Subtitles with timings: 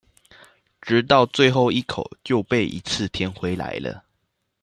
[0.81, 4.03] 直到最後一口就被一次甜回來了